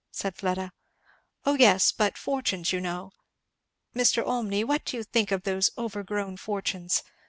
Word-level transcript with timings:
said 0.09 0.35
Fleda. 0.35 0.71
"O 1.45 1.53
yes, 1.53 1.91
but 1.91 2.13
such 2.13 2.19
fortunes 2.19 2.73
you 2.73 2.81
know. 2.81 3.11
Mr. 3.95 4.25
Olmney, 4.25 4.63
what 4.63 4.83
do 4.83 4.97
you 4.97 5.03
think 5.03 5.29
of 5.31 5.43
those 5.43 5.69
overgrown 5.77 6.37
fortunes? 6.37 7.03